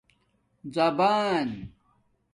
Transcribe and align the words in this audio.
زبان 0.73 1.69